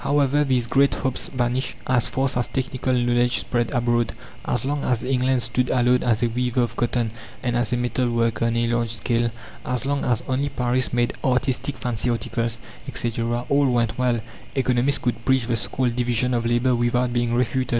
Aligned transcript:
However, 0.03 0.43
these 0.43 0.65
great 0.65 0.95
hopes 0.95 1.27
vanished 1.27 1.75
as 1.85 2.09
fast 2.09 2.35
as 2.35 2.47
technical 2.47 2.91
knowledge 2.91 3.37
spread 3.41 3.69
abroad. 3.69 4.13
As 4.43 4.65
long 4.65 4.83
as 4.83 5.03
England 5.03 5.43
stood 5.43 5.69
alone 5.69 6.01
as 6.01 6.23
a 6.23 6.27
weaver 6.29 6.63
of 6.63 6.75
cotton 6.75 7.11
and 7.43 7.55
as 7.55 7.71
a 7.71 7.77
metal 7.77 8.09
worker 8.09 8.45
on 8.45 8.57
a 8.57 8.65
large 8.65 8.89
scale; 8.95 9.29
as 9.63 9.85
long 9.85 10.03
as 10.03 10.23
only 10.27 10.49
Paris 10.49 10.91
made 10.91 11.13
artistic 11.23 11.77
fancy 11.77 12.09
articles, 12.09 12.59
etc., 12.87 13.45
all 13.47 13.67
went 13.69 13.95
well, 13.99 14.19
economists 14.55 14.97
could 14.97 15.23
preach 15.23 15.45
the 15.45 15.55
so 15.55 15.69
called 15.69 15.95
division 15.95 16.33
of 16.33 16.47
labour 16.47 16.73
without 16.73 17.13
being 17.13 17.35
refuted. 17.35 17.69